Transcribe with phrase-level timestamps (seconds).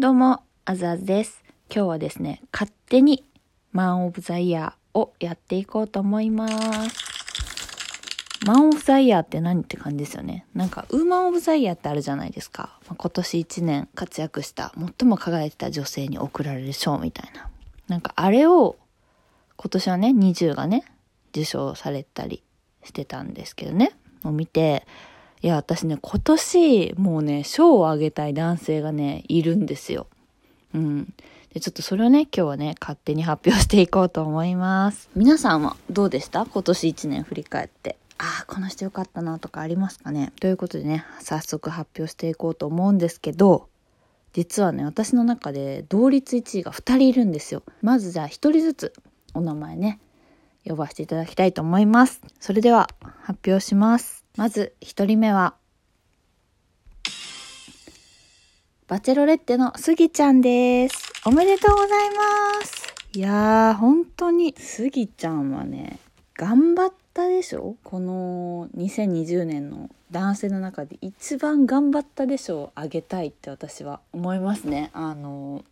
[0.00, 1.42] どうも、あずあずです。
[1.74, 3.24] 今日はですね、勝手に
[3.72, 6.54] マン・オブ・ザ・イヤーをやっていこうと思います。
[8.46, 10.46] マン・オブ・ザ・イヤーって何って感じですよね。
[10.54, 12.78] なんか、ウーマン・オブ・ザ・イヤーってあるじゃないですか。
[12.86, 17.50] まあ今年1年活躍した、最も輝いてた女性に贈られる賞みたいな。
[17.88, 18.76] なんか、あれを、
[19.56, 20.84] 今年はね、20がね、
[21.30, 22.44] 受賞されたり
[22.84, 23.96] してたんですけどね。
[24.22, 24.86] を見て、
[25.40, 30.06] いや、私ね、今年、もうね、賞をあげたい男性がね、いるんですよ。
[30.74, 31.14] うん。
[31.54, 35.08] で、ちょっとそれをね、今日はね、勝手に発表していこうと思います。
[35.14, 36.44] 皆さんはどうでした？
[36.44, 37.96] 今年1年振り返って。
[38.18, 40.32] ああ、この人よかったなとかありますかね？
[40.40, 43.68] ということでね、早速発表していこうと思うんですけど、
[44.32, 47.62] 実はね、私の中で同率1位が2人いるんですよ。
[47.80, 48.92] まずじゃあ1人ずつ
[49.34, 50.00] お名前ね、
[50.64, 52.20] 呼ばせていただきたいと思います。
[52.40, 52.88] それでは
[53.22, 54.17] 発表します。
[54.38, 55.56] まず1人目は、
[58.86, 61.12] バチェロレッテのスギちゃんです。
[61.26, 62.94] おめでとうございます。
[63.14, 65.98] いやー、本当に、スギちゃんはね、
[66.36, 67.74] 頑張ったでしょ？
[67.82, 72.58] この2020年の男性の中で一番頑張ったでしょ？
[72.58, 74.90] をあげたいって私は思いますね。
[74.92, 75.64] あの、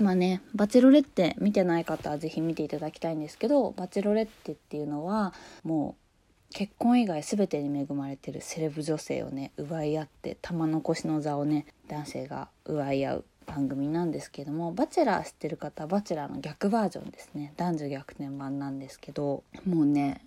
[0.00, 5.32] まあね、バチェロレッテ見てない方はぜひ見ていただきたいんですけど、バチェロレッテっていうのは
[5.62, 6.03] もう
[6.52, 17.52] 結婚以外全てに恵まれてるセレブ女性をね奪い合って玉残しの座をね男性が奪い合う番組なんですけども「バチェラー」知ってる方バチェラーの逆バージョンですね。
[17.56, 20.20] 男女逆転版なんですけどもうね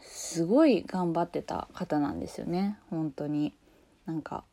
[0.00, 2.78] すごい頑張ってた方なんですよね。
[2.90, 3.54] 本当に。
[4.06, 4.44] なんか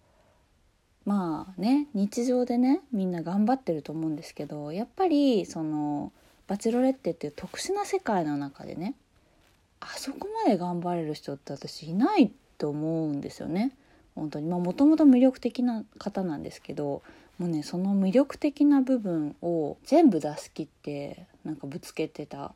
[1.05, 6.11] まあね日常でねみんな頑張ってると思うんですけどやっぱりその
[6.47, 8.93] バチェロレッテっていう特殊な世界の中でね
[9.79, 13.71] あそこまで頑張れる人って私いないと思うんですよね。
[14.15, 14.47] 本当に。
[14.47, 17.03] まあもともと魅力的な方なんですけど
[17.37, 22.53] もうねその魅力的な部分を全部出し切ってなんかぶつけてた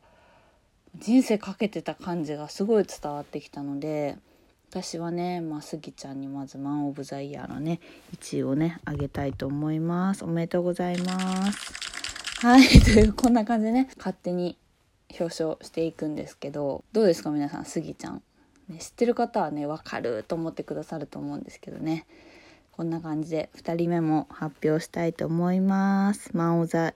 [0.96, 4.18] 人生かけてた感じがすごい伝わってきたので
[4.70, 7.80] 私はね、まあ、スギちゃんにまずマン・オブ・ザ・イヤーのね
[8.16, 10.24] 1位をねあげたいと思います。
[10.24, 11.74] おめでとうございます。
[12.46, 12.66] はい。
[12.80, 14.56] というこんな感じでね勝手に
[15.18, 18.22] 表彰していくんですけどどうですか皆さんスギちゃん、
[18.68, 22.06] ね、知ってる方はね分かると思ってくださると思うんですけどね。
[22.72, 26.30] こんな感じで2人目も発表したいと思います。
[26.34, 26.94] マン・オブ・ザ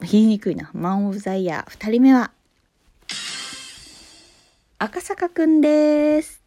[0.00, 0.70] 言いにくいな。
[0.74, 2.30] マン・オブ・ザ・イヤー2人目は。
[4.78, 6.40] 赤坂くんです。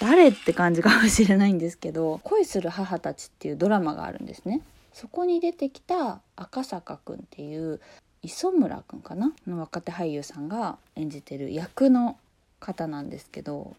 [0.00, 4.60] 誰って感じかもしれないんですけど「恋する母たち」っていうドラマがあるんですね。
[4.92, 7.80] そこに出てきた赤坂くんっていう
[8.22, 9.32] 磯村くんかな？
[9.46, 12.16] の若手俳優さんが演じてる役の
[12.60, 13.74] 方なんですけど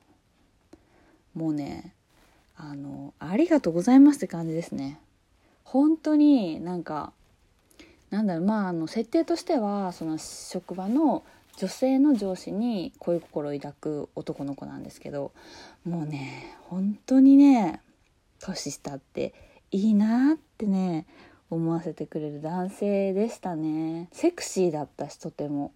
[1.34, 1.94] もうね
[2.58, 5.00] あのありがとうございますって感じですね。
[5.64, 7.14] 本当になんか
[8.10, 11.24] なんだろうまああの設定としてはその職場の
[11.58, 15.32] 女性の上司に恋心を抱く男の子なんですけど
[15.86, 17.82] もうね本当にね
[18.40, 19.34] 年下って
[19.72, 21.06] いいなってね
[21.54, 24.10] 思わせてくれる男性でしたね。
[24.12, 25.72] セクシーだったしとても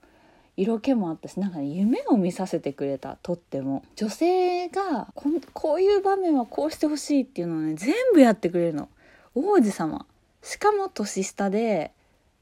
[0.55, 3.83] 色気もあったしなんか、ね、夢を見させてくれたとっても。
[3.95, 8.89] 女性がここういう場面はこうしてほしいっていうのをね全部やってくれるの。
[9.35, 10.05] 王子様。
[10.41, 11.91] しかも年下で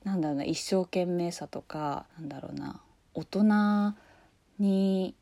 [0.04, 2.80] なんだろうな一生懸命さとかなんだろうな
[3.14, 3.96] 大人
[4.60, 5.16] に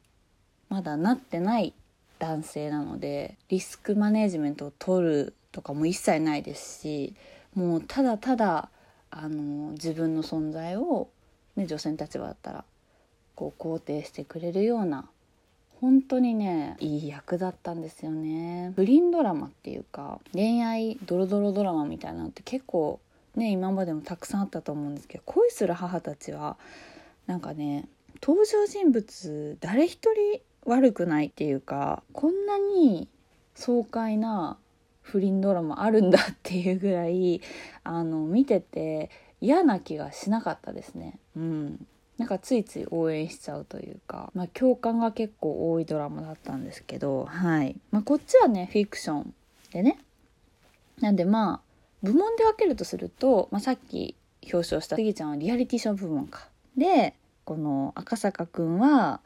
[0.70, 1.74] まだなってない
[2.20, 7.16] 男性なのでリスクマネジメントを取るとかも一切ないですし
[7.56, 8.70] もうただただ
[9.12, 11.10] あの自分の存在を、
[11.56, 12.66] ね、女性の立場だったら
[13.36, 15.08] こう肯定してくれるような
[15.82, 18.72] 本当にねいい役だったんですよね。
[18.76, 23.00] 不倫ドラマっていうか恋愛ドロドロドラマみたいなのって結構
[23.36, 26.58] ね今までもたくさんあったと思うんですけど恋する母たちは
[27.28, 27.88] なんかね
[28.22, 33.10] 登場人物誰一人悪くないっていうかこんなに
[33.56, 34.58] 爽快な
[35.04, 37.42] 不倫ドラマあるんだっていうぐらい
[37.84, 39.12] あの見てて
[39.42, 41.20] 嫌な気がしなかったですね。
[41.36, 41.88] うん。
[42.18, 47.26] なんかついつい応援しちゃうというか、まあ、共感が結構多いドラマだったんですけど。
[47.26, 49.34] はい、まあ、こっちはねフィクション
[49.72, 50.00] でね。
[51.00, 51.62] なんでまあ
[52.02, 56.48] 部門で分けるとすると、まあ、さっき表彰したスギちゃんはリアリティショー部門か。
[56.78, 57.14] で
[57.44, 59.20] この赤坂くんは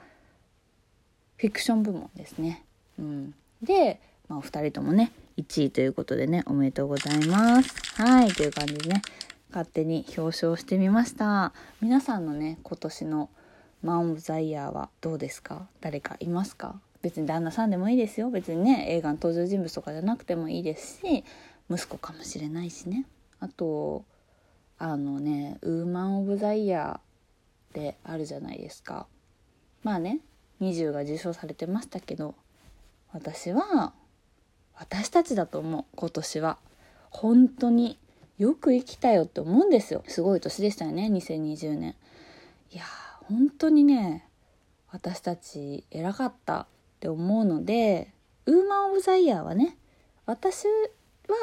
[1.37, 2.63] フィクション部門ですね。
[2.97, 8.01] うん、で、まあ、お二人ともね1位ということでねおめでとうございます。
[8.01, 9.01] はいという感じでね
[9.49, 11.53] 勝手に表彰してみました。
[11.81, 13.29] 皆さんのね今年の
[13.83, 15.67] マン・オブ・ザ・イヤーはどうですか？
[15.79, 16.79] 誰かいますか？
[17.01, 18.29] 別に旦那さんでもいいですよ。
[18.31, 21.23] 別にね映画の登場人物とかじゃなくてもいいですし
[21.69, 23.05] 息子かもしれないしね。
[23.39, 24.03] あと
[24.79, 29.05] あのねウーマン・オブ・ザ・イヤーであるじゃないですか。
[29.83, 30.19] まあね
[30.59, 32.33] 20が受賞されてましたけど
[33.13, 33.93] 私は
[34.79, 36.57] 私たちだと思う今年は。
[37.09, 37.97] 本当に
[38.37, 40.03] よく生きたよって思うんですよ。
[40.07, 41.95] すごい年でしたよね2020年
[42.71, 42.83] いや
[43.23, 44.27] 本当にね
[44.91, 46.65] 私たち偉かったっ
[46.99, 48.13] て思うので
[48.45, 49.77] ウーマン・オブ・ザ・イヤーはね
[50.25, 50.65] 私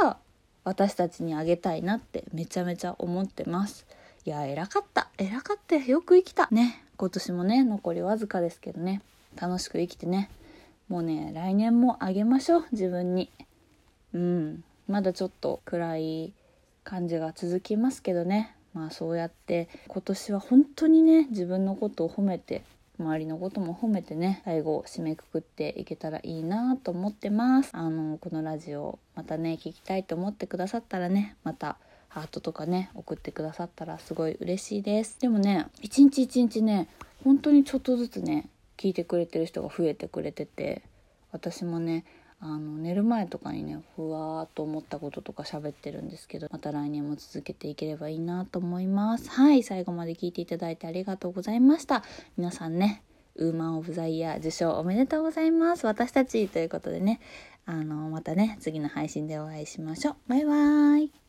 [0.00, 0.18] は
[0.62, 3.86] 私たちにあげたいなってめちゃめちゃ思ってます。
[4.24, 5.08] いや偉かった。
[5.18, 6.48] 偉かったよく生きた。
[6.50, 9.02] ね今年もね残りわずかですけどね。
[9.36, 10.30] 楽しく生きてね。
[10.88, 13.30] もうね来年もあげましょう自分に。
[14.12, 14.64] うん。
[14.86, 16.32] まだちょっと暗い
[16.84, 18.54] 感じが続きますけどね。
[18.74, 22.62] まあそうやって今年は本当にね自分のことを褒めて
[22.98, 27.70] 周りのことも褒めてね最後締めくくっていけたらいいなと思ってます。
[27.72, 31.76] あのこのラジオまたね聞きたいと思ってくださったらねまた
[32.08, 35.18] ハートとかね送ってくださったらすごい嬉しいです。
[35.20, 36.88] でもね一日一日ね
[37.24, 40.82] 本当にちょっとずつね聞いてくれてる人が増えてくれてて
[41.32, 42.04] 私もね
[42.40, 49.30] あの寝る前とかにねふわーっと思ったこととか喋ってるんですけどまた来年も続けていければいいなと思います。
[49.30, 52.04] はい最後まで聞いていただいてありがとうございました。
[52.36, 53.02] 皆さんね
[53.36, 55.86] ウーマン・オブ・ザ・イヤー受賞おめでとうございます。
[55.86, 57.20] 私たちということでね
[57.64, 60.16] あのまたね次の配信でお会いしましょう。
[60.28, 61.23] バイバーイ。